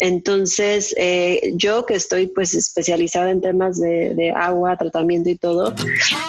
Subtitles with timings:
[0.00, 5.74] Entonces, eh, yo que estoy pues especializada en temas de, agua, tratamiento y todo,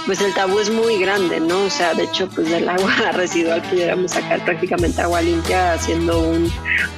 [0.08, 1.66] pues el tabú es muy grande, ¿no?
[1.66, 6.52] O sea, de hecho, pues del agua residual pudiéramos sacar prácticamente agua limpia haciendo un,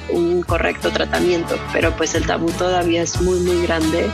[0.08, 4.08] un correcto tratamiento, pero pues el tabú todavía es muy, muy grande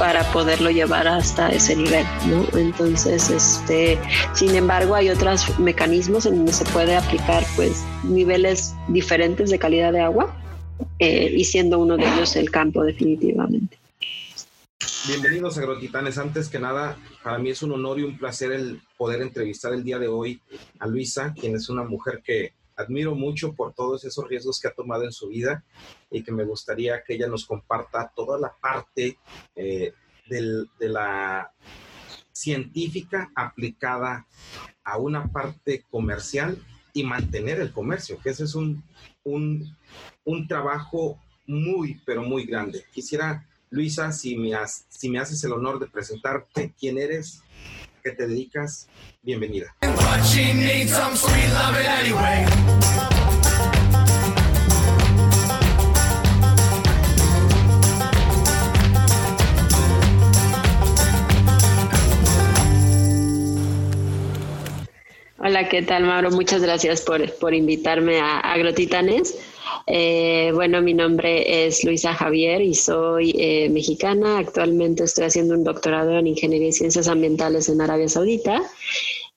[0.00, 2.44] para poderlo llevar hasta ese nivel, ¿no?
[2.58, 4.00] Entonces, este,
[4.34, 9.92] sin embargo, hay otros mecanismos en donde se puede aplicar pues niveles diferentes de calidad
[9.92, 10.34] de agua
[10.98, 13.78] eh, y siendo uno de ellos el campo definitivamente.
[15.08, 16.18] Bienvenidos Agrotitanes.
[16.18, 19.82] Antes que nada, para mí es un honor y un placer el poder entrevistar el
[19.82, 20.40] día de hoy
[20.78, 24.74] a Luisa, quien es una mujer que admiro mucho por todos esos riesgos que ha
[24.74, 25.64] tomado en su vida
[26.10, 29.18] y que me gustaría que ella nos comparta toda la parte
[29.54, 29.92] eh,
[30.28, 31.52] de la
[32.32, 34.26] científica aplicada
[34.84, 36.56] a una parte comercial
[36.92, 38.82] y mantener el comercio, que ese es un,
[40.24, 42.84] un trabajo muy, pero muy grande.
[42.92, 44.52] Quisiera, Luisa, si me,
[44.88, 47.42] si me haces el honor de presentarte quién eres,
[48.02, 48.88] qué te dedicas,
[49.22, 49.74] bienvenida.
[65.42, 66.30] Hola, ¿qué tal, Mauro?
[66.30, 69.38] Muchas gracias por, por invitarme a Agrotitanes.
[69.86, 74.38] Eh, bueno, mi nombre es Luisa Javier y soy eh, mexicana.
[74.38, 78.62] Actualmente estoy haciendo un doctorado en Ingeniería y Ciencias Ambientales en Arabia Saudita.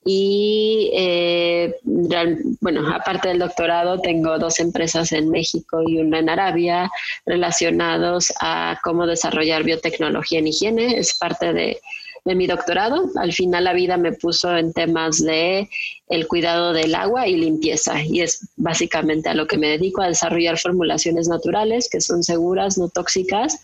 [0.05, 6.91] Y eh, bueno, aparte del doctorado, tengo dos empresas en México y una en Arabia
[7.25, 10.99] relacionados a cómo desarrollar biotecnología en higiene.
[10.99, 11.79] Es parte de
[12.25, 13.09] de mi doctorado.
[13.15, 15.69] Al final la vida me puso en temas de
[16.07, 20.07] el cuidado del agua y limpieza y es básicamente a lo que me dedico a
[20.07, 23.59] desarrollar formulaciones naturales que son seguras, no tóxicas,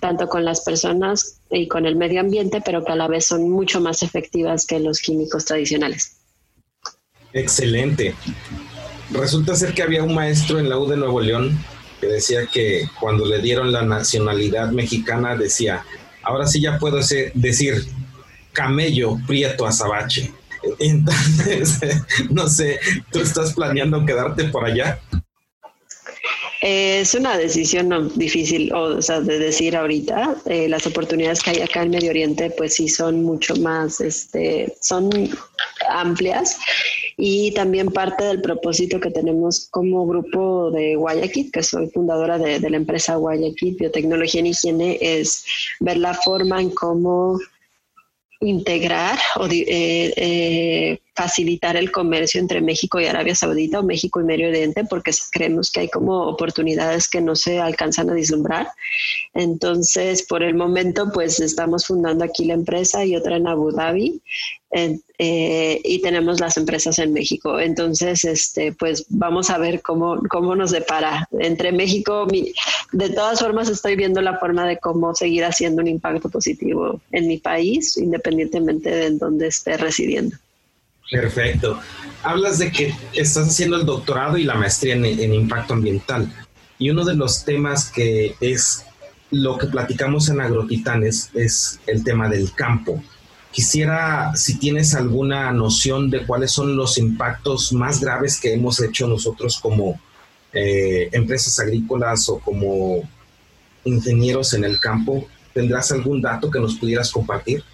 [0.00, 3.48] tanto con las personas y con el medio ambiente, pero que a la vez son
[3.50, 6.16] mucho más efectivas que los químicos tradicionales.
[7.32, 8.14] Excelente.
[9.10, 11.58] Resulta ser que había un maestro en la U de Nuevo León
[12.00, 15.84] que decía que cuando le dieron la nacionalidad mexicana decía,
[16.28, 17.00] ahora sí ya puedo
[17.34, 17.86] decir
[18.52, 20.30] camello prieto azabache.
[20.78, 21.80] Entonces,
[22.30, 22.78] no sé,
[23.10, 25.00] ¿tú estás planeando quedarte por allá?
[26.60, 30.36] Es una decisión difícil o, de decir ahorita.
[30.46, 34.74] Eh, las oportunidades que hay acá en Medio Oriente, pues sí son mucho más, este,
[34.80, 35.08] son
[35.88, 36.58] amplias
[37.20, 42.60] y también parte del propósito que tenemos como grupo de Guayaquil, que soy fundadora de,
[42.70, 45.44] la empresa Guayaquil Biotecnología en Higiene, es
[45.80, 47.36] ver la forma en cómo
[48.40, 54.24] integrar o eh, eh, facilitar el comercio entre México y Arabia Saudita o México y
[54.24, 58.68] Medio Oriente porque creemos que hay como oportunidades que no se alcanzan a vislumbrar.
[59.34, 64.22] Entonces, por el momento, pues estamos fundando aquí la empresa y otra en Abu Dhabi
[64.70, 67.58] eh, y tenemos las empresas en México.
[67.58, 71.28] Entonces, este, pues vamos a ver cómo, cómo nos depara.
[71.38, 72.26] Entre México,
[72.92, 77.28] de todas formas estoy viendo la forma de cómo seguir haciendo un impacto positivo en
[77.28, 80.36] mi país, independientemente de en dónde esté residiendo.
[81.10, 81.80] Perfecto.
[82.22, 86.30] Hablas de que estás haciendo el doctorado y la maestría en, impacto ambiental.
[86.78, 88.84] Y uno de los temas que es
[89.30, 93.02] lo que platicamos en Agrotitanes es el tema del campo.
[93.50, 99.06] Quisiera, si tienes alguna noción de cuáles son los impactos más graves que hemos hecho
[99.06, 99.98] nosotros como
[100.52, 103.08] eh, empresas agrícolas o como
[103.84, 107.64] ingenieros en el campo, ¿tendrás algún dato que nos pudieras compartir?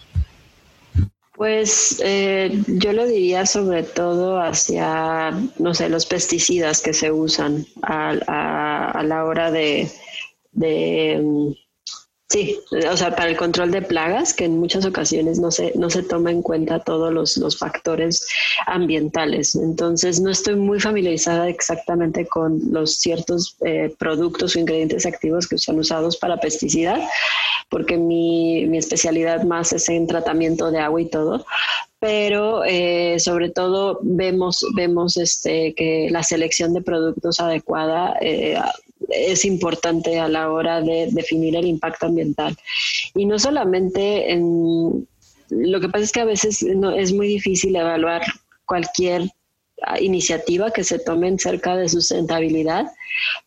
[1.36, 7.66] Pues eh, yo lo diría sobre todo hacia, no sé, los pesticidas que se usan
[7.82, 9.90] a, la hora de,
[10.52, 11.56] de
[12.34, 12.58] Sí,
[12.90, 16.02] o sea, para el control de plagas, que en muchas ocasiones no se, no se
[16.02, 18.26] toma en cuenta todos los, los factores
[18.66, 19.54] ambientales.
[19.54, 25.58] Entonces, no estoy muy familiarizada exactamente con los ciertos eh, productos o ingredientes activos que
[25.58, 27.08] son usados para pesticidas,
[27.70, 31.46] porque mi, mi especialidad más es en tratamiento de agua y todo,
[32.00, 38.58] pero eh, sobre todo vemos, vemos este, que la selección de productos adecuada eh,
[39.14, 42.56] es importante a la hora de definir el impacto ambiental.
[43.14, 45.06] Y no solamente en...
[45.50, 48.22] Lo que pasa es que a veces no, es muy difícil evaluar
[48.64, 49.30] cualquier
[50.00, 52.86] iniciativa que se tomen cerca de sustentabilidad,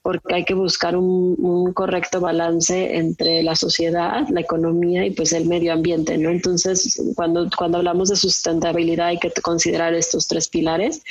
[0.01, 5.45] porque hay que buscar un, correcto balance entre la sociedad, la economía y pues el
[5.45, 6.29] medio ambiente, ¿no?
[6.29, 11.01] Entonces, cuando, cuando hablamos de sustentabilidad hay que considerar estos tres pilares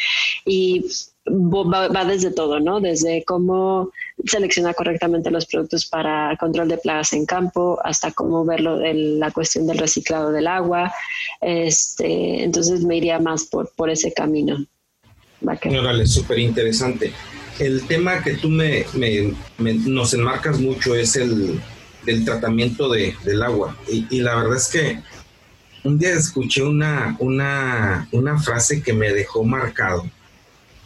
[0.45, 0.87] y
[1.29, 2.81] va, desde todo, ¿no?
[2.81, 3.91] Desde cómo
[4.25, 9.31] seleccionar correctamente los productos para control de plagas en campo, hasta cómo verlo en la
[9.31, 10.93] cuestión del reciclado del agua.
[11.41, 14.65] Este, entonces me iría más por, por ese camino.
[15.43, 17.13] Órale, súper interesante.
[17.59, 18.85] El tema que tú me,
[19.59, 21.61] nos enmarcas mucho es el
[22.05, 23.77] del tratamiento de, del agua.
[23.89, 25.01] Y, y, la verdad es que
[25.85, 30.05] un día escuché una, una, una frase que me dejó marcado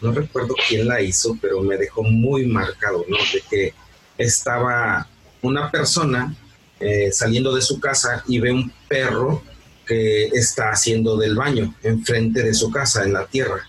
[0.00, 3.16] no recuerdo quién la hizo, pero me dejó muy marcado, ¿no?
[3.16, 3.74] De que
[4.18, 5.06] estaba
[5.42, 6.34] una persona
[6.78, 9.42] eh, saliendo de su casa y ve un perro
[9.86, 13.68] que está haciendo del baño enfrente de su casa, en la tierra.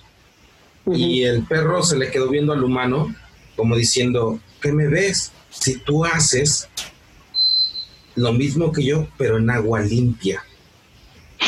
[0.85, 3.13] Y el perro se le quedó viendo al humano
[3.55, 5.31] como diciendo, ¿qué me ves?
[5.49, 6.67] Si tú haces
[8.15, 10.43] lo mismo que yo, pero en agua limpia.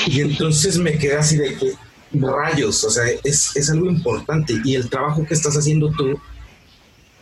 [0.07, 1.73] Y entonces me quedé así de que,
[2.13, 6.19] rayos, o sea, es, es algo importante y el trabajo que estás haciendo tú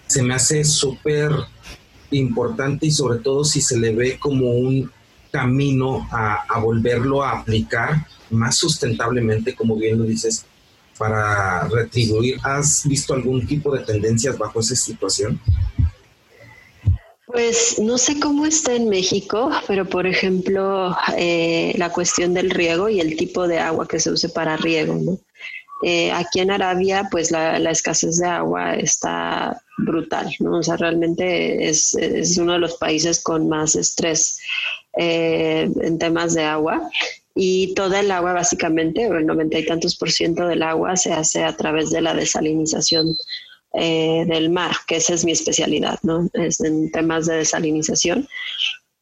[0.08, 1.32] se me hace súper
[2.12, 4.92] importante y sobre todo si se le ve como un
[5.32, 10.46] camino a, a, volverlo a aplicar más sustentablemente, como bien lo dices,
[10.98, 12.38] para retribuir.
[12.44, 15.40] ¿Has visto algún tipo de tendencias bajo esa situación?
[17.32, 22.90] Pues no sé cómo está en México, pero por ejemplo, eh, la cuestión del riego
[22.90, 24.96] y el tipo de agua que se use para riego.
[24.96, 25.18] ¿no?
[25.84, 30.58] Eh, aquí en Arabia, pues la, escasez de agua está brutal, ¿no?
[30.58, 31.96] O sea, realmente es,
[32.38, 34.40] uno de los países con más estrés
[34.98, 36.90] eh, en temas de agua.
[37.34, 41.14] Y toda el agua, básicamente, o el noventa y tantos por ciento del agua se
[41.14, 43.16] hace a través de la desalinización
[43.74, 46.30] eh, del mar, que esa es mi especialidad, ¿no?
[46.34, 48.28] Es en temas de desalinización.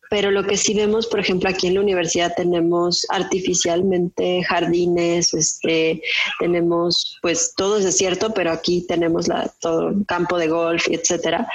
[0.10, 6.02] Pero lo que sí vemos, por ejemplo, aquí en la universidad tenemos artificialmente jardines, este,
[6.40, 11.48] tenemos, pues todo es desierto, pero aquí tenemos la, todo campo de golf, etcétera.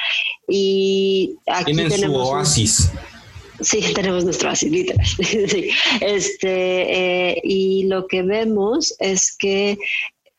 [0.49, 2.91] Y aquí Tienen tenemos su oasis.
[3.61, 5.07] Sí, tenemos nuestro oasis, literal.
[5.49, 5.71] sí.
[6.01, 9.79] este, eh, y lo que vemos es que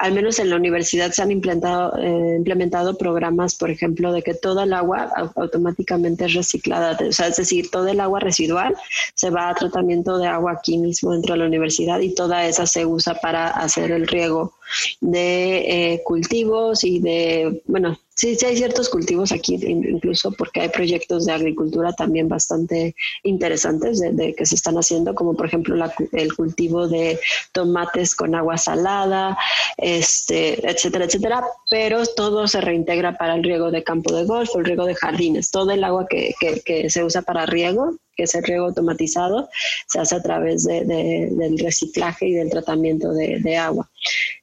[0.05, 4.35] al menos en la universidad se han implementado, eh, implementado programas, por ejemplo, de que
[4.35, 8.75] toda el agua automáticamente es reciclada, o sea, es decir, todo el agua residual
[9.15, 12.67] se va a tratamiento de agua aquí mismo dentro de la universidad y toda esa
[12.67, 14.53] se usa para hacer el riego
[15.01, 20.69] de eh, cultivos y de, bueno, sí, sí hay ciertos cultivos aquí, incluso porque hay
[20.69, 25.75] proyectos de agricultura también bastante interesantes de, que se están haciendo, como por ejemplo
[26.11, 27.19] el cultivo de
[27.51, 29.37] tomates con agua salada,
[29.77, 34.65] este, etcétera, etcétera, pero todo se reintegra para el riego de campo de golf, el
[34.65, 38.35] riego de jardines, todo el agua que, que, que se usa para riego que es
[38.35, 39.49] el riego automatizado,
[39.87, 43.89] se hace a través de, del reciclaje y del tratamiento de, agua.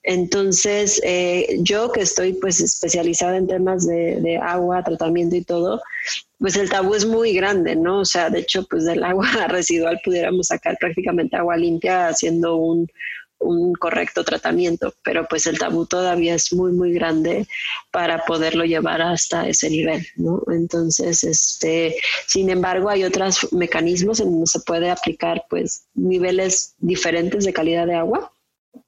[0.02, 5.82] Entonces, eh, yo que estoy pues especializada en temas de, agua, tratamiento y todo,
[6.38, 8.00] pues el tabú es muy grande, ¿no?
[8.00, 12.88] O sea, de hecho, pues del agua residual pudiéramos sacar prácticamente agua limpia haciendo un,
[13.42, 17.46] un correcto tratamiento, pero pues el tabú todavía es muy, muy grande
[17.90, 20.42] para poderlo llevar hasta ese nivel, ¿no?
[20.52, 21.96] Entonces, este,
[22.26, 27.86] sin embargo, hay otros mecanismos en donde se puede aplicar pues niveles diferentes de calidad
[27.86, 28.32] de agua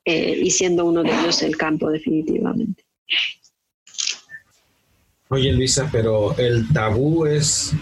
[0.04, 2.84] eh, y siendo uno de ellos el campo definitivamente.
[5.28, 7.72] Oye Luisa, pero el tabú es,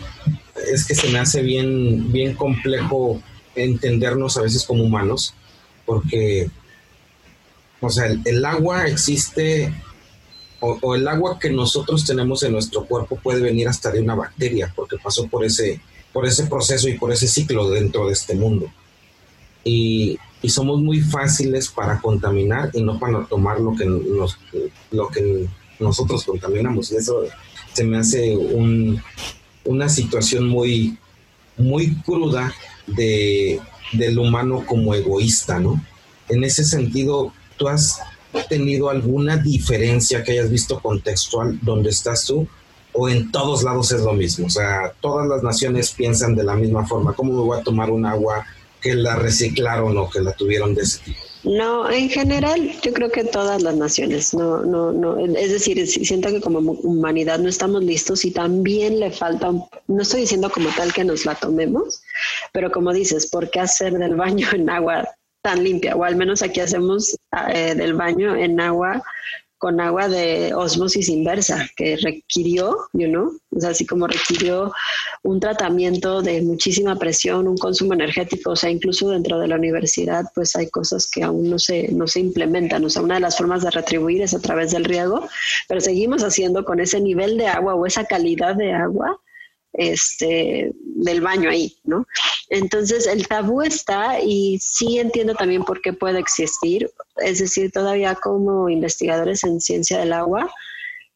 [0.73, 3.21] es que se me hace bien, bien complejo
[3.55, 5.35] entendernos a veces como humanos,
[5.85, 6.49] porque
[7.83, 9.75] o sea, el, agua existe,
[10.61, 14.73] o, el agua que nosotros tenemos en nuestro cuerpo puede venir hasta de una bacteria,
[14.75, 15.81] porque pasó por ese,
[16.13, 18.71] por ese proceso y por ese ciclo dentro de este mundo.
[19.65, 24.37] Y, somos muy fáciles para contaminar y no para tomar lo que, nos,
[24.91, 25.47] lo que
[25.79, 26.91] nosotros contaminamos.
[26.91, 27.23] Y eso
[27.73, 28.37] se me hace
[29.65, 30.99] una situación muy,
[31.57, 32.53] muy cruda
[32.89, 33.61] de,
[33.93, 35.81] del humano como egoísta, ¿no?
[36.29, 38.01] En ese sentido, ¿tú has
[38.49, 42.47] tenido alguna diferencia que hayas visto contextual donde estás tú?
[42.93, 44.47] ¿O en todos lados es lo mismo?
[44.47, 47.15] O sea, todas las naciones piensan de la misma forma.
[47.15, 48.45] ¿Cómo me voy a tomar un agua
[48.81, 51.21] que la reciclaron o que la tuvieron de ese tipo?
[51.45, 56.29] No, en general yo creo que todas las naciones, no, no, no, es decir, siento
[56.29, 60.93] que como humanidad no estamos listos y también le falta, no estoy diciendo como tal
[60.93, 62.01] que nos la tomemos,
[62.53, 65.09] pero como dices, ¿por qué hacer del baño en agua
[65.43, 67.17] tan limpia, o al menos aquí hacemos
[67.53, 69.03] eh, del baño en agua
[69.59, 74.73] con agua de osmosis inversa, que requirió, you know, o sea, así como requirió
[75.23, 80.25] un tratamiento de muchísima presión, un consumo energético, o sea, incluso dentro de la universidad,
[80.35, 83.37] pues hay cosas que aún no se, no se implementan, o sea, una de las
[83.37, 85.29] formas de retribuir es a través del riego,
[85.69, 89.21] pero seguimos haciendo con ese nivel de agua o esa calidad de agua
[89.73, 92.07] este, del baño ahí, ¿no?
[92.49, 98.15] Entonces el tabú está y sí entiendo también por qué puede existir, es decir, todavía
[98.15, 100.51] como investigadores en ciencia del agua,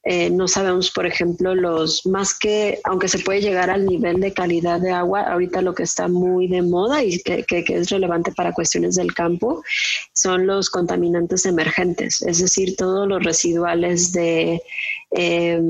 [0.08, 4.32] eh, no sabemos, por ejemplo, los más que, aunque se puede llegar al nivel de
[4.32, 8.30] calidad de agua, ahorita lo que está muy de moda y que, que, es relevante
[8.30, 9.64] para cuestiones del campo
[10.12, 14.62] son los contaminantes emergentes, es decir, todos los residuales de
[15.12, 15.60] eh,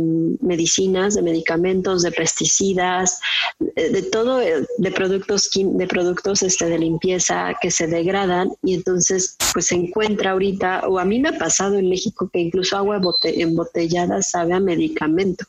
[0.41, 3.21] medicinas, de medicamentos, de pesticidas,
[3.59, 9.67] de, todo, de productos, de productos este, de limpieza que se degradan y entonces pues
[9.67, 14.23] se encuentra ahorita, o a mí me ha pasado en México que incluso agua embotellada
[14.23, 15.45] sabe a medicamento.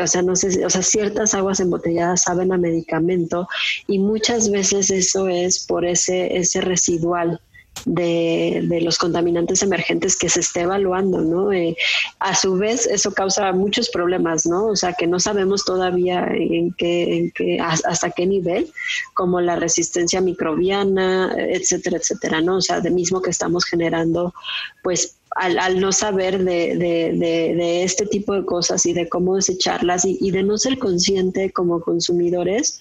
[0.00, 3.48] O sea, no sé, o sea, ciertas aguas embotelladas saben a medicamento
[3.88, 7.40] y muchas veces eso es por ese, ese residual
[7.84, 11.52] de, los contaminantes emergentes que se esté evaluando, ¿no?
[11.52, 11.76] Eh,
[12.18, 14.66] a su vez, eso causa muchos problemas, ¿no?
[14.66, 18.72] O sea, que no sabemos todavía en qué, en qué hasta qué nivel,
[19.14, 22.56] como la resistencia microbiana, etcétera, etcétera, ¿no?
[22.56, 24.34] O sea, de mismo que estamos generando,
[24.82, 30.04] pues, al, no saber de, de, de, este tipo de cosas y de cómo desecharlas
[30.04, 32.80] y, y de no ser consciente como consumidores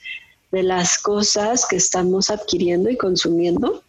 [0.51, 3.83] de las cosas que estamos adquiriendo y consumiendo,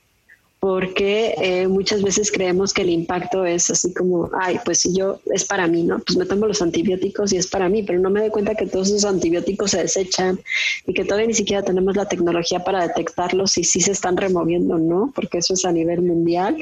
[0.62, 5.21] porque eh, muchas veces creemos que el impacto es así como, ay, pues si yo
[5.35, 5.99] es para mí, ¿no?
[5.99, 8.69] Pues me tomo los antibióticos y es para mí, pero no me doy cuenta que
[8.69, 10.38] todos esos antibióticos se desechan
[10.87, 14.78] y que todavía ni siquiera tenemos la tecnología para detectarlos y si se están removiendo,
[14.78, 15.11] ¿no?
[15.16, 16.57] Porque eso es a nivel mundial.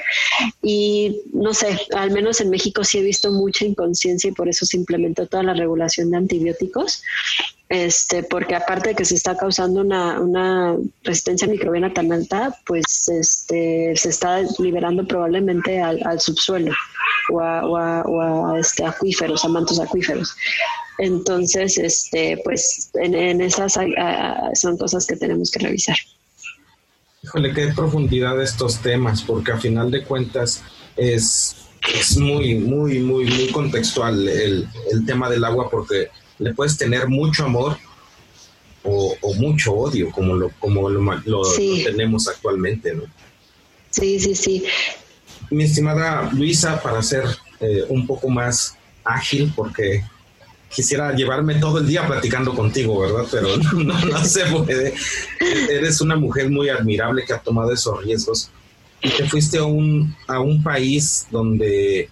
[0.63, 4.65] Y no sé, al menos en México sí he visto mucha inconsciencia y por eso
[4.65, 7.03] se implementó toda la regulación de antibióticos
[7.71, 13.95] este, porque aparte de que se está causando una, resistencia microbiana tan alta, pues este,
[13.97, 16.75] se está liberando probablemente al, subsuelo
[17.33, 20.35] o a, este, acuíferos, a mantos acuíferos.
[20.99, 23.79] Entonces, este, pues en, esas
[24.55, 25.97] son cosas que tenemos que revisar.
[27.23, 30.61] Híjole, qué profundidad de estos temas, porque a final de cuentas
[30.97, 31.55] es,
[31.95, 36.09] es muy, muy, muy, muy contextual el, el tema del agua, porque
[36.41, 37.79] le puedes tener mucho amor
[38.83, 41.43] o, mucho odio, como lo, como lo,
[41.85, 43.03] tenemos actualmente, ¿no?
[43.91, 44.65] Sí, sí, sí.
[45.51, 47.25] Mi estimada Luisa, para ser
[47.61, 50.03] eh, un poco más ágil, porque
[50.75, 53.27] quisiera llevarme todo el día platicando contigo, ¿verdad?
[53.31, 54.95] Pero no, no se puede.
[55.71, 58.51] Eres una mujer muy admirable que ha tomado esos riesgos
[59.03, 62.09] y te fuiste a un, a un país donde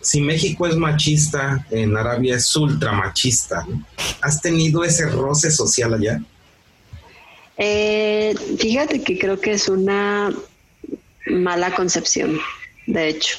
[0.00, 3.66] si México es machista, en Arabia es ultra machista.
[4.20, 6.20] ¿Has tenido ese roce social allá?
[7.58, 10.34] Eh, fíjate que creo que es una
[11.26, 12.38] mala concepción,
[12.86, 13.38] de hecho.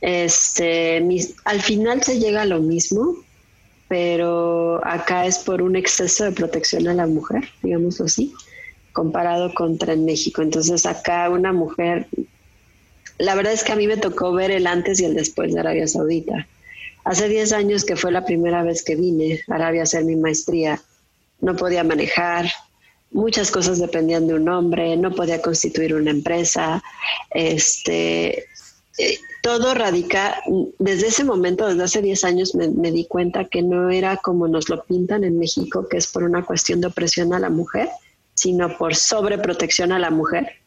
[0.00, 1.04] Este,
[1.44, 3.16] al final se llega a lo mismo,
[3.88, 8.32] pero acá es por un exceso de protección a la mujer, digámoslo así,
[8.92, 10.42] comparado contra en México.
[10.42, 12.08] Entonces acá una mujer
[13.18, 15.60] la verdad es que a mí me tocó ver el antes y el después de
[15.60, 16.46] Arabia Saudita.
[17.04, 20.16] Hace 10 años que fue la primera vez que vine a Arabia a hacer mi
[20.16, 20.80] maestría,
[21.40, 22.46] no podía manejar,
[23.10, 26.82] muchas cosas dependían de un hombre, no podía constituir una empresa,
[27.30, 28.46] este,
[28.98, 30.40] eh, todo radica,
[30.78, 34.46] desde ese momento, desde hace 10 años me, me, di cuenta que no era como
[34.46, 37.88] nos lo pintan en México, que es por una cuestión de opresión a la mujer,
[38.34, 40.61] sino por sobreprotección a la mujer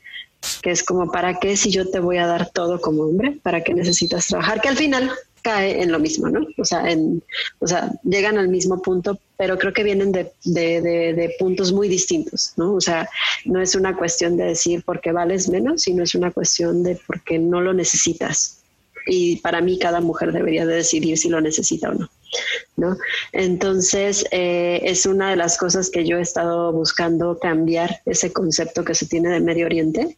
[0.62, 3.38] que es como, ¿para qué si yo te voy a dar todo como hombre?
[3.44, 4.62] ¿Para qué necesitas trabajar?
[4.62, 5.12] Que al final
[5.46, 6.48] cae en lo mismo, ¿no?
[6.58, 7.22] O sea, en,
[7.60, 11.88] o sea llegan al mismo punto, pero creo que vienen de, de, de, puntos muy
[11.88, 12.74] distintos, ¿no?
[12.74, 13.08] O sea,
[13.46, 17.38] no es una cuestión de decir porque vales menos, sino es una cuestión de porque
[17.38, 18.64] no lo necesitas.
[19.06, 22.10] Y para mí cada mujer debería de decidir si lo necesita o no.
[22.77, 22.98] ¿No?
[23.32, 28.84] Entonces, eh, es una de las cosas que yo he estado buscando cambiar ese concepto
[28.84, 30.18] que se tiene de Medio Oriente.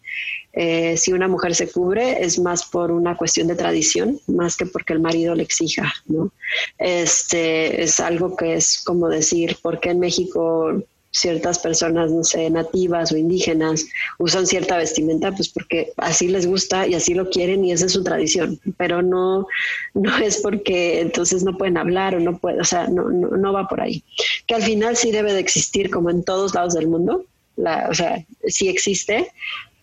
[0.53, 4.65] Eh, si una mujer se cubre es más por una cuestión de tradición, más que
[4.65, 6.31] porque el marido le exija, ¿no?
[6.79, 10.83] Este es algo que es como decir, ¿por qué en México
[11.17, 13.85] ciertas personas, no sé, nativas o indígenas
[14.19, 17.93] usan cierta vestimenta, pues porque así les gusta y así lo quieren y esa es
[17.93, 19.47] su tradición, pero no,
[19.93, 23.67] no es porque entonces no pueden hablar o no pueden, o sea, no, no, va
[23.67, 24.03] por ahí.
[24.45, 27.93] Que al final sí debe de existir como en todos lados del mundo, la, o
[27.93, 29.31] sea, sí existe,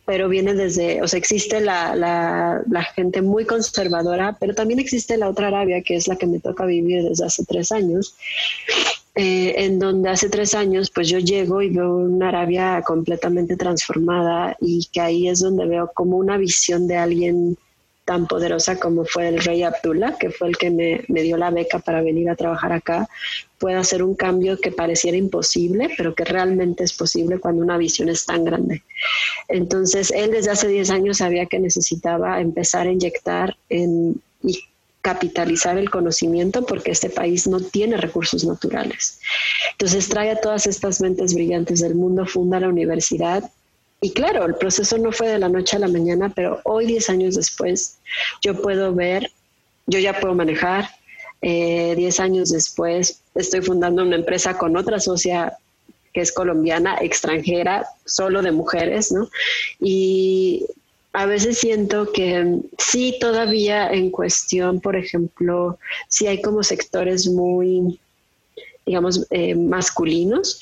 [0.06, 5.16] pero viene desde, o sea, existe la, la, la, gente muy conservadora, pero también existe
[5.16, 8.14] la otra Arabia, que es la que me toca vivir desde hace tres años,
[9.16, 14.56] eh, en donde hace tres años, pues yo llego y veo una Arabia completamente transformada
[14.60, 17.56] y que ahí es donde veo como una visión de alguien
[18.04, 21.50] tan poderosa como fue el rey Abdullah, que fue el que me, me, dio la
[21.50, 23.08] beca para venir a trabajar acá,
[23.58, 28.08] puede hacer un cambio que pareciera imposible, pero que realmente es posible cuando una visión
[28.10, 28.82] es tan grande.
[29.48, 34.20] Entonces, él desde hace 10 años sabía que necesitaba empezar a inyectar en,
[35.04, 39.20] capitalizar el conocimiento porque este país no tiene recursos naturales.
[39.72, 43.50] Entonces trae a todas estas mentes brillantes del mundo, funda la universidad
[44.00, 47.08] y claro, el proceso no fue de la noche a la mañana, pero hoy, 10
[47.08, 47.96] años después,
[48.42, 49.30] yo puedo ver,
[49.86, 50.88] yo ya puedo manejar.
[51.40, 55.56] Eh, 10 años después, estoy fundando una empresa con otra socia
[56.12, 59.28] que es colombiana, extranjera, solo de mujeres, ¿no?
[59.80, 60.66] Y
[61.14, 65.78] a veces siento que sí, todavía en cuestión, por ejemplo,
[66.08, 67.98] sí hay como sectores muy,
[68.84, 70.60] digamos, eh, masculinos,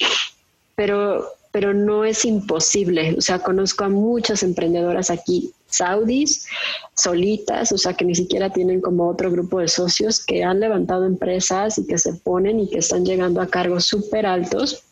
[0.76, 3.14] pero pero no es imposible.
[3.16, 6.46] O sea, conozco a muchas emprendedoras aquí saudis,
[6.94, 11.06] solitas, o sea, que ni siquiera tienen como otro grupo de socios que han levantado
[11.06, 14.82] empresas y que se ponen y que están llegando a cargos súper altos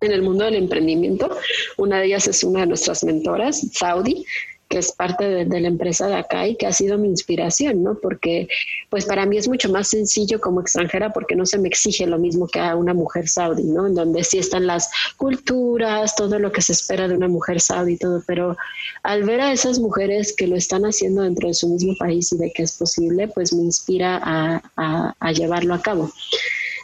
[0.00, 1.30] en el mundo del emprendimiento.
[1.78, 4.24] Una de ellas es una de nuestras mentoras, Saudi,
[4.72, 7.98] que es parte de, la empresa de acá y que ha sido mi inspiración, ¿no?
[8.00, 8.48] Porque
[8.88, 12.16] pues para mí es mucho más sencillo como extranjera porque no se me exige lo
[12.16, 13.86] mismo que a una mujer saudí, ¿no?
[13.86, 14.88] En donde sí están las
[15.18, 18.56] culturas, todo lo que se espera de una mujer saudí y todo, pero
[19.02, 22.38] al ver a esas mujeres que lo están haciendo dentro de su mismo país y
[22.38, 26.10] de que es posible, pues me inspira a, a llevarlo a cabo.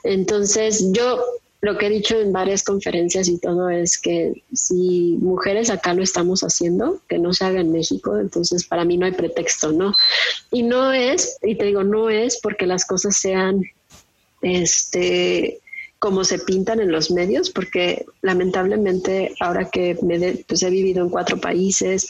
[0.04, 1.24] Entonces yo
[1.60, 6.02] lo que he dicho en varias conferencias y todo es que si mujeres acá lo
[6.02, 9.92] estamos haciendo, que no se haga en México, entonces para mí no hay pretexto, ¿no?
[10.52, 13.62] Y no es, y te digo, no es porque las cosas sean
[14.42, 15.60] este
[15.98, 21.10] como se pintan en los medios, porque lamentablemente ahora que me pues he vivido en
[21.10, 22.08] cuatro países,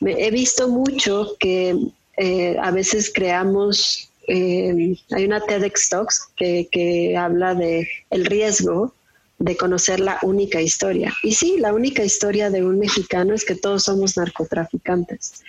[0.00, 1.76] me, he visto mucho que
[2.16, 8.94] eh, a veces creamos eh, hay una TEDx Talks que, que habla de el riesgo
[9.38, 11.14] de conocer la única historia.
[11.22, 15.44] Y sí, la única historia de un mexicano es que todos somos narcotraficantes.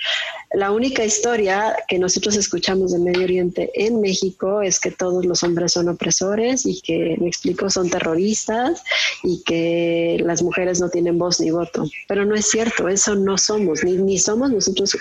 [0.53, 5.41] La única historia que nosotros escuchamos de Medio Oriente en México es que todos los
[5.41, 8.83] hombres son opresores y que, me explico, son terroristas
[9.23, 11.85] y que las mujeres no tienen voz ni voto.
[12.07, 14.95] Pero no es cierto, eso no somos, ni, ni somos nosotros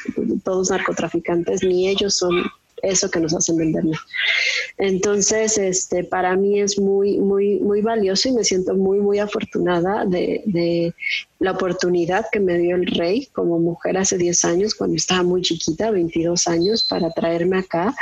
[0.44, 2.42] todos narcotraficantes, ni ellos son
[2.82, 3.96] eso que nos hacen venderme.
[4.78, 10.04] Entonces, este, para mí es muy, muy, muy valioso y me siento muy, muy afortunada
[10.04, 10.94] de, de
[11.38, 15.42] la oportunidad que me dio el rey como mujer hace 10 años, cuando estaba muy
[15.42, 17.94] chiquita, 22 años, para traerme acá.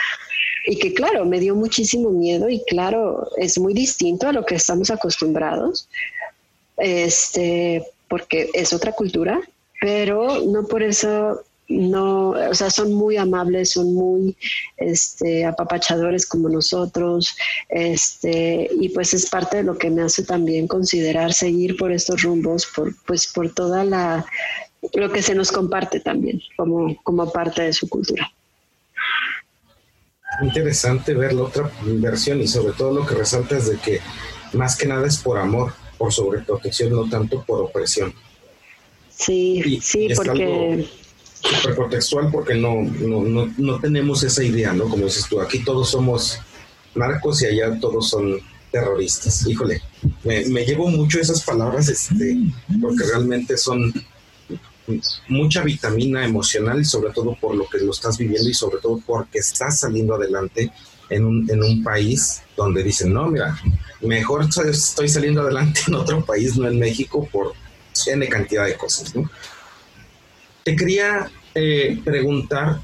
[0.67, 4.57] Y que claro, me dio muchísimo miedo y claro, es muy distinto a lo que
[4.57, 5.89] estamos acostumbrados,
[6.77, 9.41] este, porque es otra cultura,
[9.81, 14.37] pero no por eso no, o sea, son muy amables, son muy
[14.76, 17.37] este, apapachadores como nosotros,
[17.68, 22.22] este, y pues es parte de lo que me hace también considerar seguir por estos
[22.22, 24.24] rumbos, por, pues por toda la,
[24.94, 28.31] lo que se nos comparte también como, como parte de su cultura.
[30.42, 34.00] Interesante ver la otra versión y sobre todo lo que resalta es de que
[34.52, 38.12] más que nada es por amor, por sobreprotección, no tanto por opresión.
[39.09, 40.87] Sí, sí, porque
[41.77, 44.88] contextual porque no, no, no, tenemos esa idea, ¿no?
[44.88, 46.38] Como dices tú, aquí todos somos
[46.94, 49.46] narcos y allá todos son terroristas.
[49.46, 49.81] Híjole,
[50.25, 52.37] me, me llevo mucho esas palabras este,
[52.81, 53.92] porque realmente son
[55.29, 59.01] mucha vitamina emocional y sobre todo por lo que lo estás viviendo y sobre todo
[59.05, 60.70] porque estás saliendo adelante
[61.11, 63.59] en un, en un país donde dicen, no, mira,
[64.01, 67.53] mejor estoy saliendo adelante en otro país, no en México, por
[68.07, 69.29] N cantidad de cosas, ¿no?
[70.66, 72.81] Te quería eh, preguntar,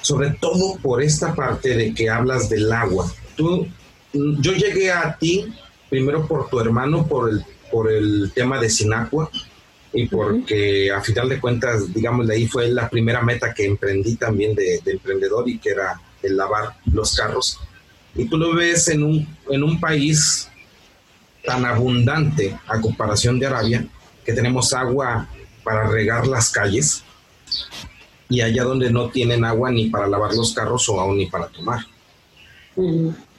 [0.00, 3.12] sobre todo por esta parte de que hablas del agua.
[3.36, 3.68] Tú,
[4.14, 5.44] yo llegué a ti
[5.90, 9.30] primero por tu hermano, por el, por el tema de Sinacua,
[9.92, 14.16] y porque a final de cuentas, digamos, de ahí fue la primera meta que emprendí
[14.16, 17.60] también de, emprendedor y que era el lavar los carros.
[18.14, 20.48] Y tú lo ves en un, en un país
[21.44, 23.86] tan abundante a comparación de Arabia,
[24.24, 25.28] que tenemos agua
[25.64, 27.02] para regar las calles
[28.28, 31.48] y allá donde no tienen agua ni para lavar los carros o aún ni para
[31.48, 31.80] tomar.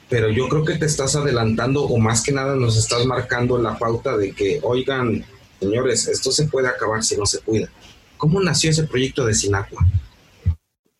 [0.08, 3.76] Pero yo creo que te estás adelantando o más que nada nos estás marcando la
[3.78, 5.24] pauta de que, oigan,
[5.60, 7.68] señores, esto se puede acabar si no se cuida.
[8.16, 9.84] ¿Cómo nació ese proyecto de Sinacua?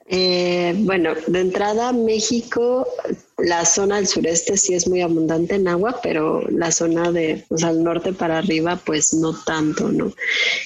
[0.08, 2.86] Eh, bueno, de entrada México,
[3.38, 7.82] la zona del sureste sí es muy abundante en agua, pero la zona de, al
[7.82, 10.12] norte para arriba, pues no tanto, ¿no?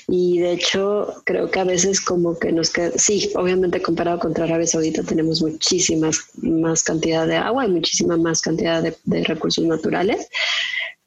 [0.09, 4.45] Y de hecho, creo que a veces como que nos queda, sí, obviamente comparado contra
[4.45, 9.65] Arabia Saudita tenemos muchísimas más cantidad de agua y muchísima más cantidad de, de recursos
[9.65, 10.29] naturales,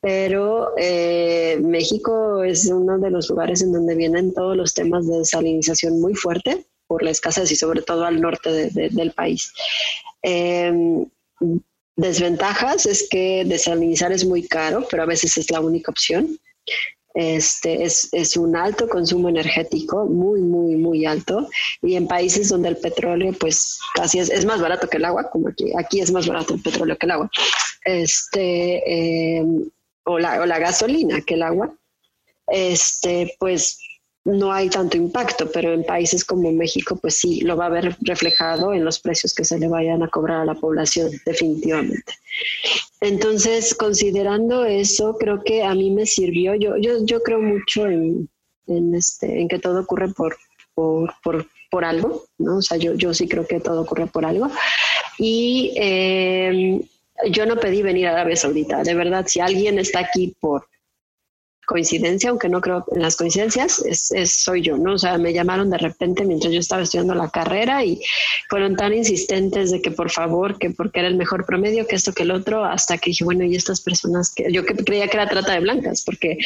[0.01, 5.19] pero eh, México es uno de los lugares en donde vienen todos los temas de
[5.19, 9.51] desalinización muy fuerte por la escasez y sobre todo al norte del país.
[10.21, 11.03] Em,
[11.95, 16.37] desventajas es que desalinizar es muy caro, pero a veces es la única opción.
[17.15, 21.49] Este es, es, un alto consumo energético, muy, muy, muy alto.
[21.81, 25.31] Y en países donde el petróleo, pues casi es, es más barato que el agua,
[25.31, 27.31] como aquí, aquí es más barato el petróleo que el agua.
[27.85, 29.67] Este, em,
[30.05, 31.75] o la, o la gasolina que el agua,
[32.47, 33.79] este, pues
[34.25, 37.97] no hay tanto impacto, pero en países como México, pues sí, lo va a ver
[38.01, 42.13] reflejado en los precios que se le vayan a cobrar a la población, definitivamente.
[43.01, 48.29] Entonces, considerando eso, creo que a mí me sirvió, yo, yo, yo creo mucho en,
[48.67, 50.37] en, este, en que todo ocurre por,
[50.73, 52.57] por, por, por, algo, ¿no?
[52.57, 54.49] O sea, yo, yo sí creo que todo ocurre por algo.
[55.17, 56.79] Y eh,
[57.29, 58.83] yo no pedí venir a Arabia Saudita.
[58.83, 60.65] De verdad, si alguien está aquí por
[61.65, 64.93] coincidencia, aunque no creo en las coincidencias, es, soy yo, ¿no?
[64.93, 68.01] O sea, me llamaron de repente mientras yo estaba estudiando la carrera y
[68.49, 72.13] fueron tan insistentes de que por favor, que porque era el mejor promedio, que esto,
[72.13, 75.27] que el otro, hasta que dije, bueno, y estas personas que yo creía que era
[75.27, 76.37] trata de blancas, porque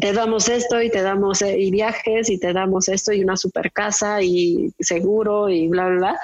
[0.00, 3.36] te damos esto y te damos eh, y viajes y te damos esto y una
[3.36, 6.20] super casa y seguro y bla, bla, bla.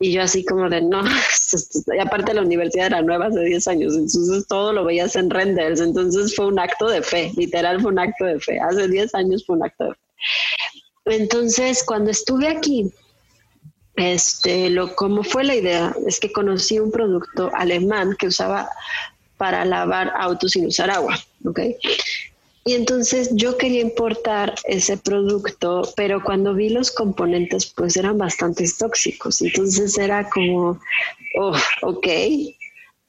[0.00, 1.02] Y yo así como de, no,
[1.96, 5.80] y aparte la universidad era nueva hace 10 años, entonces todo lo veías en renders,
[5.80, 9.44] entonces fue un acto de fe, literal fue un acto de fe, hace 10 años
[9.46, 10.00] fue un acto de fe.
[11.04, 12.92] Entonces, cuando estuve aquí,
[13.96, 18.68] este, lo, como fue la idea, es que conocí un producto alemán que usaba
[19.36, 21.60] para lavar autos sin usar agua, ¿ok?
[22.64, 28.64] Y entonces yo quería importar ese producto, pero cuando vi los componentes, pues eran bastante
[28.78, 29.42] tóxicos.
[29.42, 30.78] Entonces era como,
[31.40, 32.06] oh, ok.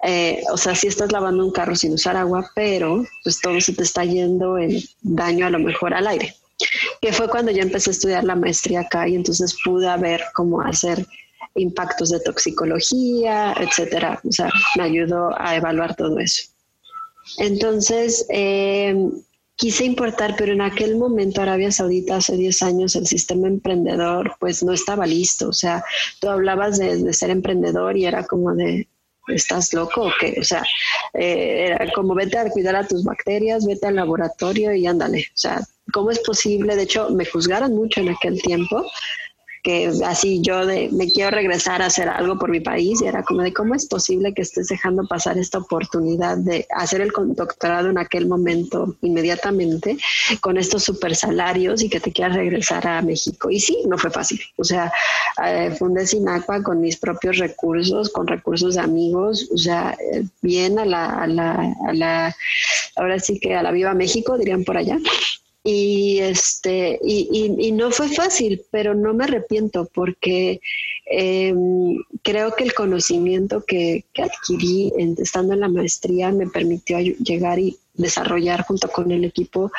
[0.06, 3.74] Eh, o sea, si estás lavando un carro sin usar agua, pero pues todo se
[3.74, 6.36] te está yendo en daño a lo mejor al aire.
[7.02, 10.62] Que fue cuando yo empecé a estudiar la maestría acá y entonces pude ver cómo
[10.62, 11.06] hacer
[11.56, 14.20] impactos de toxicología, etcétera.
[14.28, 16.44] O sea, me ayudó a evaluar todo eso.
[17.38, 18.96] Entonces, eh,
[19.56, 24.64] quise importar, pero en aquel momento Arabia Saudita, hace 10 años, el sistema emprendedor pues
[24.64, 25.50] no estaba listo.
[25.50, 25.84] O sea,
[26.20, 28.88] tú hablabas de, ser emprendedor y era como de,
[29.28, 30.38] ¿estás loco o qué?
[30.40, 30.64] O sea,
[31.14, 35.28] eh, era como vete a cuidar a tus bacterias, vete al laboratorio y ándale.
[35.30, 36.76] O sea, ¿cómo es posible?
[36.76, 38.86] De hecho, me juzgaron mucho en aquel tiempo
[39.64, 43.24] que así yo de, me quiero regresar a hacer algo por mi país y era
[43.24, 47.90] como de cómo es posible que estés dejando pasar esta oportunidad de hacer el doctorado
[47.90, 49.98] en aquel momento inmediatamente
[50.42, 53.50] con estos super salarios y que te quieras regresar a México.
[53.50, 54.42] Y sí, no fue fácil.
[54.58, 54.92] O sea,
[55.46, 59.98] eh, fundé Sinacua con mis propios recursos, con recursos de amigos, o sea,
[60.42, 62.36] bien a la, a la, a la,
[62.98, 64.98] ahora sí que a la viva México, dirían por allá
[65.64, 70.60] y este y, y, no fue fácil pero no me arrepiento porque
[71.06, 77.60] em, creo que el conocimiento que, que adquirí estando en la maestría me permitió llegar
[77.60, 79.72] y desarrollar junto con el equipo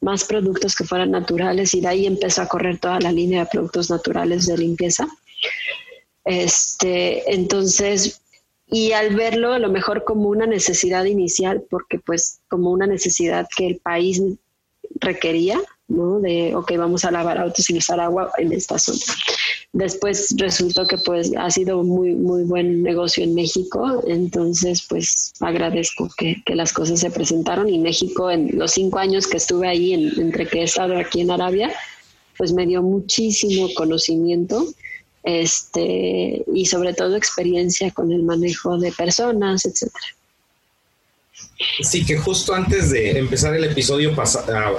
[0.00, 3.50] más productos que fueran naturales y de ahí empezó a correr toda la línea de
[3.50, 5.08] productos naturales de limpieza.
[6.24, 8.22] Este entonces
[8.72, 13.46] y al verlo a lo mejor como una necesidad inicial, porque pues como una necesidad
[13.54, 14.22] que el país
[15.00, 16.20] requería, ¿no?
[16.20, 19.00] De, ok, vamos a lavar autos sin usar agua en esta zona.
[19.72, 26.08] Después resultó que pues ha sido muy, muy buen negocio en México, entonces pues agradezco
[26.16, 29.94] que, que las cosas se presentaron y México en los cinco años que estuve ahí,
[29.94, 31.72] entre que he estado aquí en Arabia,
[32.36, 34.66] pues me dio muchísimo conocimiento
[35.22, 40.04] este, y sobre todo experiencia con el manejo de personas, etcétera.
[41.82, 44.14] Sí, que justo antes de empezar el episodio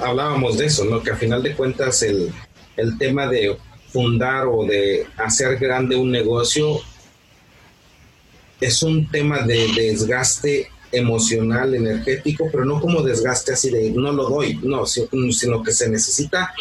[0.02, 1.02] hablábamos de eso, ¿no?
[1.02, 2.32] Que a final de cuentas el,
[2.78, 3.58] el tema de
[3.90, 6.80] fundar o de hacer grande un negocio
[8.60, 14.30] es un tema de desgaste emocional, energético, pero no como desgaste así de no lo
[14.30, 16.54] doy, no, sino que se necesita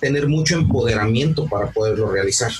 [0.00, 2.52] tener mucho empoderamiento para poderlo realizar.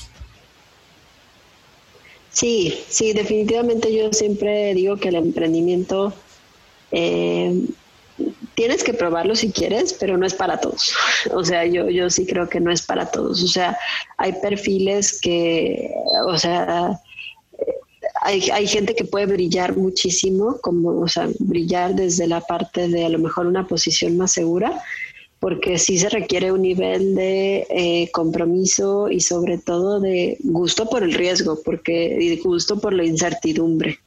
[2.32, 6.12] Sí, sí, definitivamente yo siempre digo que el emprendimiento
[6.92, 7.66] eh,
[8.54, 10.94] tienes que probarlo si quieres, pero no es para todos.
[11.32, 13.42] O sea, yo, yo sí creo que no es para todos.
[13.42, 13.78] O sea,
[14.16, 15.90] hay perfiles que,
[16.26, 16.98] o sea,
[18.22, 23.04] hay, hay, gente que puede brillar muchísimo, como, o sea, brillar desde la parte de
[23.04, 24.82] a lo mejor una posición más segura,
[25.40, 31.02] porque sí se requiere un nivel de eh, compromiso y sobre todo de gusto por
[31.02, 33.98] el riesgo, porque y gusto por la incertidumbre.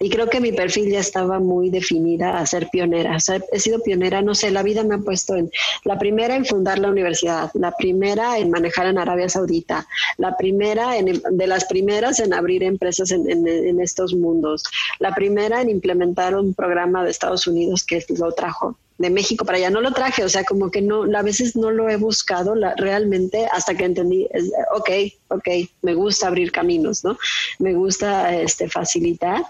[0.00, 3.16] Y creo que mi perfil ya estaba muy definida a ser pionera.
[3.16, 5.50] O sea, he sido pionera, no sé, la vida me ha puesto en
[5.84, 9.86] la primera en fundar la universidad, la primera en manejar en Arabia Saudita,
[10.18, 14.62] la primera en, de las primeras en abrir empresas en, en estos mundos,
[14.98, 19.58] la primera en implementar un programa de Estados Unidos que lo trajo de México para
[19.58, 19.68] allá.
[19.68, 23.46] No lo traje, o sea, como que no, a veces no lo he buscado realmente
[23.52, 24.28] hasta que entendí,
[24.74, 24.90] ok,
[25.28, 25.48] ok,
[25.82, 27.18] me gusta abrir caminos, ¿no?
[27.58, 29.42] Me gusta este, facilitar,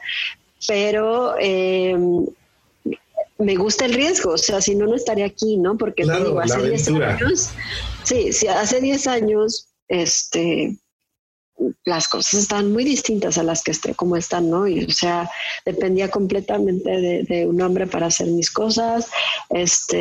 [0.67, 1.95] pero eh,
[3.39, 5.77] me gusta el riesgo, o sea, si no, no estaría aquí, ¿no?
[5.77, 7.51] Porque digo, hace 10 años,
[8.05, 10.79] sí, sí, hace 10 años, este,
[11.85, 14.67] las cosas están muy distintas a las que esté como están, ¿no?
[14.67, 15.31] Y, o sea,
[15.65, 19.11] dependía completamente de, un hombre para hacer mis cosas,
[19.51, 19.99] este,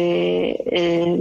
[0.76, 1.20] eh,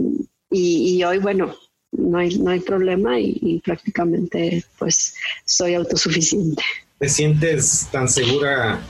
[0.50, 1.54] y, hoy, bueno,
[1.92, 6.62] no hay, no hay problema y, prácticamente, pues, soy autosuficiente.
[6.98, 8.80] ¿Te sientes tan segura?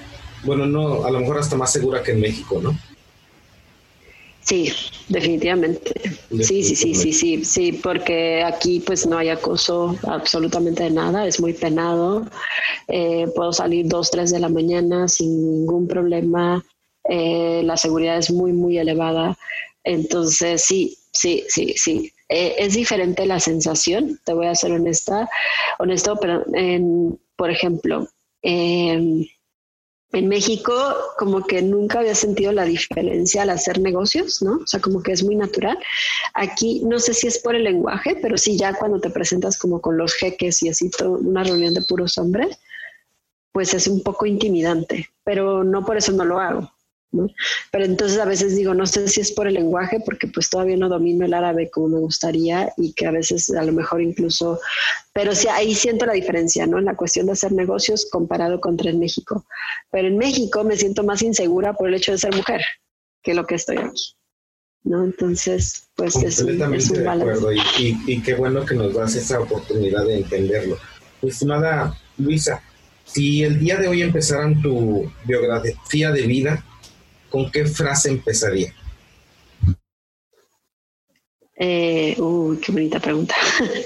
[0.44, 2.78] Bueno, no, a lo mejor hasta más segura que en México, ¿no?
[4.50, 4.72] Sí,
[5.08, 5.92] definitivamente.
[6.42, 11.24] Sí, sí, sí, sí, sí, sí, porque aquí pues no hay acoso absolutamente de nada,
[11.24, 12.26] es muy penado.
[12.88, 16.64] Eh, puedo salir dos, tres de la mañana sin ningún problema.
[17.08, 19.38] Eh, la seguridad es muy, muy elevada.
[19.84, 22.12] Entonces, sí, sí, sí, sí.
[22.28, 25.30] Eh, es diferente la sensación, te voy a ser honesta,
[25.78, 28.08] honesto, pero en, por ejemplo,
[28.42, 29.28] eh,
[30.12, 30.72] en México
[31.18, 34.56] como que nunca había sentido la diferencia al hacer negocios, ¿no?
[34.56, 35.78] O sea, como que es muy natural.
[36.34, 39.80] Aquí no sé si es por el lenguaje, pero sí ya cuando te presentas como
[39.80, 42.58] con los jeques y así, todo, una reunión de puros hombres,
[43.52, 46.72] pues es un poco intimidante, pero no por eso no lo hago.
[47.72, 50.76] Pero entonces a veces digo, no sé si es por el lenguaje, porque pues todavía
[50.76, 54.60] no domino el árabe como me gustaría y que a veces a lo mejor incluso,
[55.12, 56.78] pero sí ahí siento la diferencia, ¿no?
[56.78, 59.44] En la cuestión de hacer negocios comparado contra en México.
[59.90, 62.62] Pero en México me siento más insegura por el hecho de ser mujer
[63.22, 64.14] que lo que estoy aquí.
[64.84, 65.04] ¿no?
[65.04, 67.60] Entonces, pues es un, de acuerdo y,
[68.06, 70.78] y, qué bueno que nos das esa oportunidad de entenderlo.
[71.20, 72.62] Estimada Luisa,
[73.04, 76.64] si el día de hoy empezaran tu biografía de vida,
[77.30, 78.74] ¿con qué frase empezaría?
[81.56, 83.34] Eh, uy, qué bonita pregunta.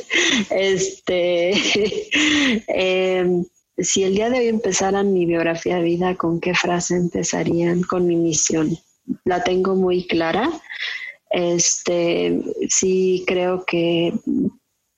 [0.51, 1.53] este,
[2.69, 3.45] em,
[3.77, 7.83] si el día de hoy empezaran mi biografía de vida, ¿con qué frase empezarían?
[7.83, 8.79] Con mi misión.
[9.25, 10.51] La tengo muy clara.
[11.31, 14.15] Este, sí creo que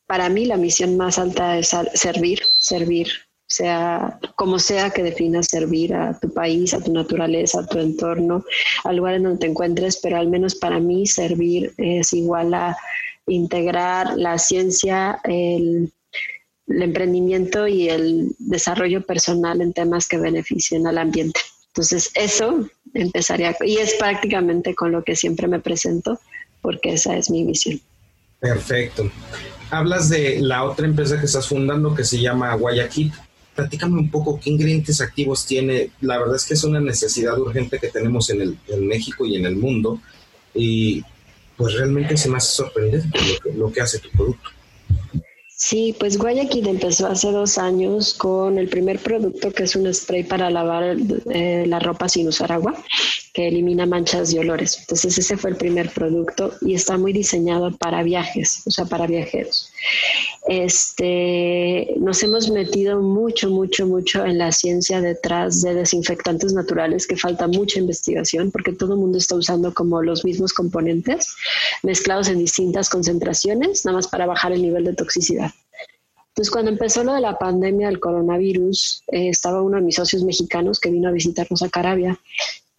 [0.06, 3.08] para mí la misión más alta es servir, servir,
[3.48, 8.44] sea como sea que definas servir a tu país, a tu naturaleza, a tu entorno,
[8.84, 12.76] al lugar en donde te encuentres, pero al menos para mí servir es igual a
[13.26, 15.92] integrar la ciencia, el,
[16.68, 21.38] emprendimiento y el desarrollo personal en temas que beneficien al ambiente.
[21.68, 26.18] Entonces, eso empezaría, y es prácticamente con lo que siempre me presento,
[26.62, 27.80] porque esa es mi visión.
[28.40, 29.08] Perfecto.
[29.70, 33.12] Hablas de la otra empresa que estás fundando que se llama Guayaquil
[33.56, 35.90] platícame un poco qué ingredientes activos tiene.
[36.00, 39.36] La verdad es que es una necesidad urgente que tenemos en, el, en México y
[39.36, 40.00] en el mundo.
[40.54, 41.02] Y
[41.56, 44.50] pues realmente se me hace sorprendente lo que, lo que hace tu producto.
[45.58, 50.22] Sí, pues Guayaquil empezó hace dos años con el primer producto que es un spray
[50.22, 50.96] para lavar
[51.30, 52.74] eh, la ropa sin usar agua,
[53.36, 54.78] que elimina manchas y olores.
[54.80, 59.06] Entonces ese fue el primer producto y está muy diseñado para viajes, o sea, para
[59.06, 59.70] viajeros.
[60.48, 67.18] Este, nos hemos metido mucho, mucho, mucho en la ciencia detrás de desinfectantes naturales, que
[67.18, 71.36] falta mucha investigación porque todo el mundo está usando como los mismos componentes
[71.82, 75.50] mezclados en distintas concentraciones, nada más para bajar el nivel de toxicidad.
[76.28, 80.24] Entonces, cuando empezó lo de la pandemia del coronavirus, eh, estaba uno de mis socios
[80.24, 82.18] mexicanos que vino a visitarnos a Carabia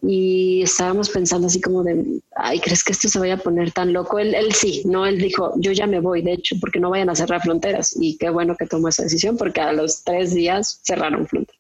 [0.02, 3.94] y estábamos pensando así como de, ay, ¿crees que esto se vaya a poner tan
[3.94, 4.20] loco?
[4.20, 7.10] Él, él sí, no, él dijo, yo ya me voy, de hecho, porque no vayan
[7.10, 7.96] a cerrar fronteras.
[8.00, 11.60] Y qué bueno que tomó esa decisión, porque a los tres días cerraron fronteras.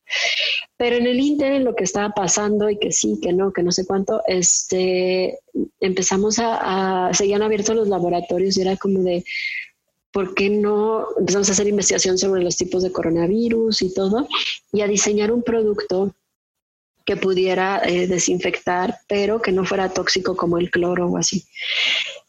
[0.77, 3.71] Pero en el Inter, lo que estaba pasando y que sí, que no, que no
[3.71, 5.39] sé cuánto, este,
[5.79, 9.25] empezamos a, a seguían abiertos los laboratorios y era como de,
[10.11, 14.27] ¿por qué no empezamos a hacer investigación sobre los tipos de coronavirus y todo?
[14.71, 16.13] Y a diseñar un producto
[17.07, 21.45] que pudiera eh, desinfectar, pero que no fuera tóxico como el cloro o así.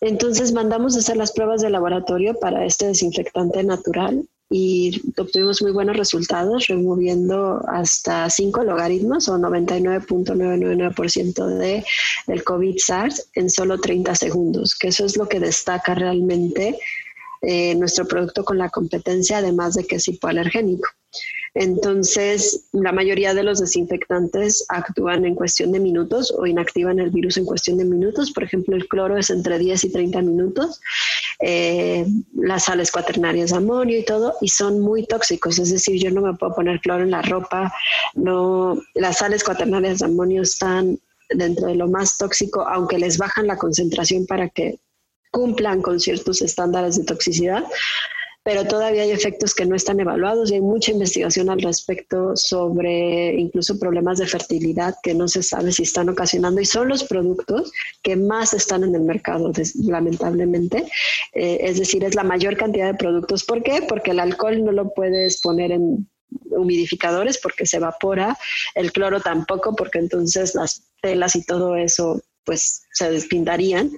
[0.00, 5.72] Entonces mandamos a hacer las pruebas de laboratorio para este desinfectante natural y obtuvimos muy
[5.72, 11.84] buenos resultados, removiendo hasta 5 logaritmos o 99.999% de,
[12.28, 16.78] del COVID-SARS en solo 30 segundos, que eso es lo que destaca realmente
[17.42, 20.88] eh, nuestro producto con la competencia, además de que es hipoalergénico.
[21.54, 27.36] Entonces, la mayoría de los desinfectantes actúan en cuestión de minutos o inactivan el virus
[27.36, 28.32] en cuestión de minutos.
[28.32, 30.80] Por ejemplo, el cloro es entre 10 y 30 minutos,
[31.40, 35.58] eh, las sales cuaternarias de amonio y todo, y son muy tóxicos.
[35.58, 37.72] Es decir, yo no me puedo poner cloro en la ropa,
[38.14, 40.98] no, las sales cuaternarias de amonio están
[41.30, 44.78] dentro de lo más tóxico, aunque les bajan la concentración para que
[45.30, 47.64] cumplan con ciertos estándares de toxicidad,
[48.48, 53.34] pero todavía hay efectos que no están evaluados y hay mucha investigación al respecto sobre
[53.34, 57.70] incluso problemas de fertilidad que no se sabe si están ocasionando y son los productos
[58.02, 59.52] que más están en el mercado,
[59.84, 60.86] lamentablemente.
[61.34, 63.44] Eh, es decir, es la mayor cantidad de productos.
[63.44, 63.82] ¿Por qué?
[63.86, 66.08] Porque el alcohol no lo puedes poner en
[66.50, 68.38] humidificadores porque se evapora,
[68.74, 73.92] el cloro tampoco porque entonces las telas y todo eso pues se despintarían.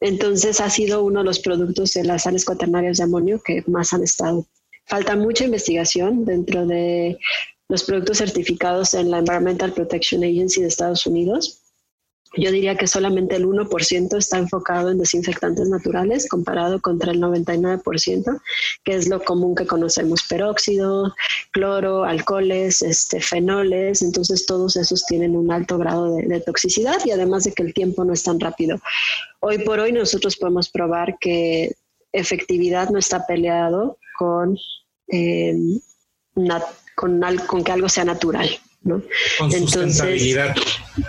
[0.00, 3.92] Entonces ha sido uno de los productos de las sales cuaternarias de amonio que más
[3.92, 4.48] han estado.
[4.86, 7.16] Falta mucha investigación dentro de
[7.68, 11.63] los productos certificados en la Environmental Protection Agency de Estados Unidos
[12.36, 18.40] yo diría que solamente el 1% está enfocado en desinfectantes naturales comparado contra el 99%,
[18.84, 21.14] que es lo común que conocemos, peróxido,
[21.52, 27.44] cloro, alcoholes, este, fenoles, entonces todos esos tienen un alto grado de, toxicidad y además
[27.44, 28.78] de que el tiempo no es tan rápido.
[29.40, 31.76] Hoy por hoy nosotros podemos probar que
[32.12, 34.58] efectividad no está peleado con,
[35.08, 35.56] eh,
[36.94, 38.48] con, con que algo sea natural.
[38.84, 39.02] ¿No?
[39.38, 40.54] Con sustentabilidad.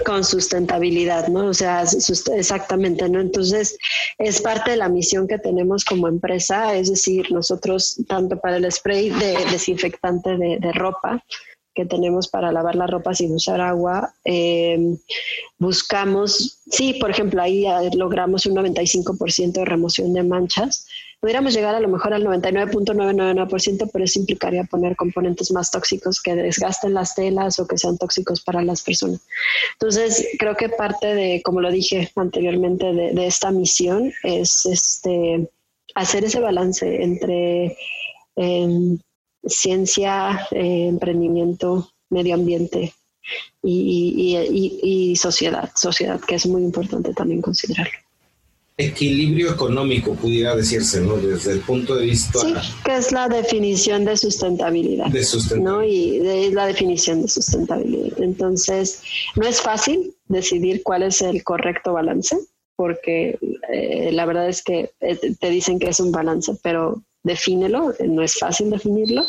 [0.06, 1.48] con sustentabilidad, ¿no?
[1.48, 1.84] O sea,
[2.36, 3.22] exactamente, ¿no?
[3.22, 3.78] Entonces,
[4.18, 8.72] es parte de la misión que tenemos como empresa, es decir, nosotros, tanto para el
[8.72, 11.24] spray de desinfectante de, de ropa,
[11.76, 14.96] que tenemos para lavar la ropa sin usar agua, eh,
[15.60, 20.88] buscamos, sí, por ejemplo, ahí logramos un 95% de remoción de manchas.
[21.26, 26.36] Pudiéramos llegar a lo mejor al 99.99%, pero eso implicaría poner componentes más tóxicos que
[26.36, 29.22] desgasten las telas o que sean tóxicos para las personas.
[29.74, 35.50] Entonces, creo que parte de, como lo dije anteriormente, de, esta misión es este,
[35.96, 37.76] hacer ese balance entre...
[38.36, 39.00] Em,
[39.48, 42.94] ciencia, eh, emprendimiento, medio ambiente
[43.64, 48.05] y, sociedad, sociedad, que es muy importante también considerarlo.
[48.78, 51.16] Equilibrio económico, pudiera decirse, ¿no?
[51.16, 52.40] Desde el punto de vista...
[52.40, 55.08] Sí, que es la definición de sustentabilidad.
[55.08, 55.72] De sustentabilidad.
[55.72, 55.84] ¿no?
[55.84, 58.22] Y es la definición de sustentabilidad.
[58.22, 59.02] Entonces,
[59.36, 62.38] no es fácil decidir cuál es el correcto balance,
[62.76, 63.40] porque
[63.72, 68.24] eh, la verdad es que eh, te dicen que es un balance, pero defínelo, no
[68.24, 69.24] es fácil definirlo,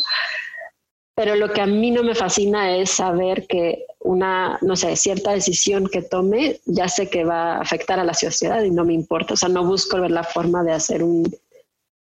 [1.15, 5.33] pero lo que a mí no me fascina es saber que una, no sé, cierta
[5.33, 8.93] decisión que tome, ya sé que va a afectar a la sociedad y no me
[8.93, 11.29] importa, o sea, no busco ver la forma de hacer un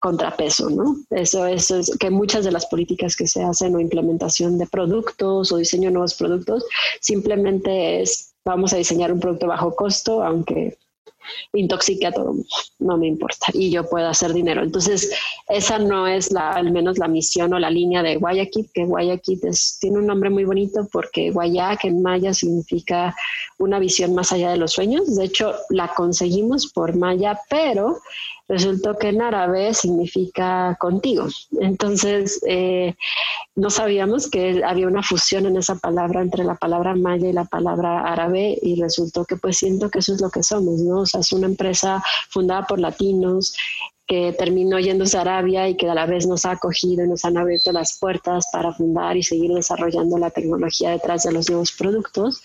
[0.00, 0.96] contrapeso, ¿no?
[1.10, 5.52] Eso, eso es que muchas de las políticas que se hacen o implementación de productos
[5.52, 6.64] o diseño de nuevos productos
[7.00, 10.76] simplemente es vamos a diseñar un producto bajo costo, aunque
[11.52, 14.62] intoxique a todo mundo, no me importa y yo puedo hacer dinero.
[14.62, 15.10] Entonces,
[15.48, 19.40] esa no es la, al menos la misión o la línea de Guayaquil, que Guayaquil
[19.80, 23.14] tiene un nombre muy bonito porque Guayac en maya significa
[23.58, 25.16] una visión más allá de los sueños.
[25.16, 27.98] De hecho, la conseguimos por maya, pero
[28.52, 31.26] resultó que en árabe significa contigo.
[31.58, 32.94] Entonces, eh,
[33.56, 37.46] no sabíamos que había una fusión en esa palabra entre la palabra maya y la
[37.46, 41.00] palabra árabe y resultó que pues siento que eso es lo que somos, ¿no?
[41.00, 43.56] O sea, es una empresa fundada por latinos
[44.06, 47.24] que terminó yéndose a Arabia y que a la vez nos ha acogido y nos
[47.24, 51.72] han abierto las puertas para fundar y seguir desarrollando la tecnología detrás de los nuevos
[51.72, 52.42] productos.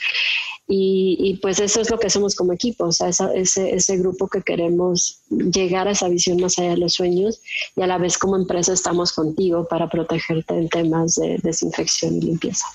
[0.70, 4.41] Y, pues eso es lo que somos como equipo, o sea, ese, ese grupo que
[4.41, 7.39] queremos llegar a esa visión más allá de los sueños
[7.78, 12.22] y a la vez como empresa estamos contigo para protegerte en temas de desinfección y
[12.22, 12.65] limpieza.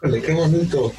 [0.00, 0.90] Vale, qué bonito.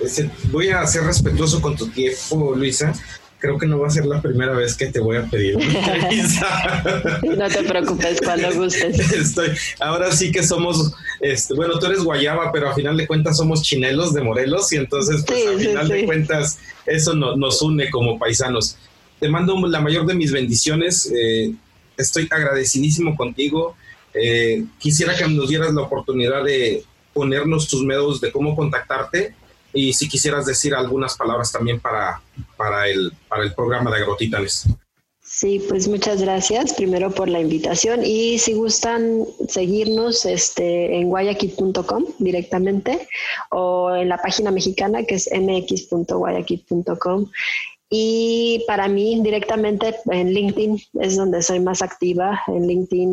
[0.00, 2.94] Este, voy a ser respetuoso con tu tiempo, Luisa
[3.38, 5.64] creo que no va a ser la primera vez que te voy a pedir una
[5.94, 6.82] entrevista.
[7.22, 9.12] no te preocupes, cuando gustes.
[9.12, 13.36] Estoy, ahora sí que somos, este, bueno, tú eres guayaba, pero a final de cuentas
[13.36, 18.18] somos chinelos de Morelos y entonces pues a final de cuentas eso nos une como
[18.18, 18.76] paisanos.
[19.20, 21.10] Te mando la mayor de mis bendiciones.
[21.14, 21.52] Eh,
[21.96, 23.76] estoy agradecidísimo contigo.
[24.14, 29.34] Eh, quisiera que nos dieras la oportunidad de ponernos tus medios de cómo contactarte
[29.72, 32.20] y si quisieras decir algunas palabras también para,
[32.56, 34.66] para, el, para el programa de Agrotitanes.
[35.30, 42.06] Sí, pues muchas gracias primero por la invitación y si gustan seguirnos este, en guayaquil.com
[42.18, 43.06] directamente
[43.50, 47.26] o en la página mexicana que es mx.guayaquil.com
[47.90, 52.42] y para mí directamente en LinkedIn es donde soy más activa.
[52.46, 53.12] En LinkedIn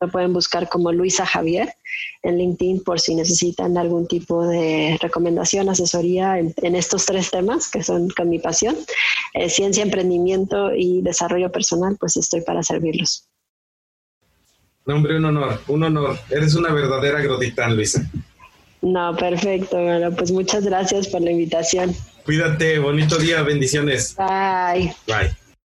[0.00, 1.74] me pueden buscar como Luisa Javier
[2.22, 7.82] en LinkedIn por si necesitan algún tipo de recomendación, asesoría en, estos tres temas que
[7.82, 8.76] son con mi pasión.
[9.34, 13.28] Eh, ciencia, emprendimiento y desarrollo personal, pues estoy para servirlos.
[14.86, 16.18] No, hombre, un honor, un honor.
[16.30, 18.08] Eres una verdadera grotitán, Luisa.
[18.80, 19.76] No, perfecto.
[19.76, 21.94] Bueno, pues muchas gracias por la invitación.
[22.26, 24.16] Cuídate, bonito día, bendiciones.
[24.16, 24.92] Bye.
[25.06, 25.45] Bye.